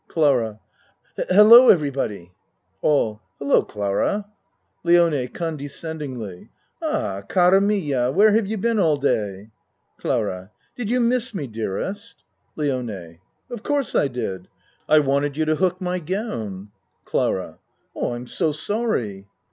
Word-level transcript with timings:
CLARA 0.07 0.59
Hello, 1.29 1.69
everybody. 1.69 2.31
ALL 2.81 3.21
"Hello 3.37 3.61
Clara." 3.61 4.25
LIONE 4.83 5.27
(Condescendingly.) 5.27 6.49
Ah, 6.81 7.21
cara 7.29 7.61
mia, 7.61 8.11
where 8.11 8.31
have 8.31 8.47
you 8.47 8.57
been 8.57 8.79
all 8.79 8.97
day? 8.97 9.51
CLARA 9.99 10.49
Did 10.75 10.89
you 10.89 10.99
miss 11.01 11.35
me, 11.35 11.45
dearest? 11.45 12.23
LIONE 12.55 13.19
Of 13.51 13.61
course 13.61 13.93
I 13.93 14.07
did. 14.07 14.47
I 14.89 14.97
wanted 14.97 15.37
you 15.37 15.45
to 15.45 15.57
hook 15.57 15.79
my 15.79 15.99
gown. 15.99 16.71
CLARA 17.05 17.59
I 17.95 17.99
am 18.07 18.25
so 18.25 18.51
sorry. 18.51 19.27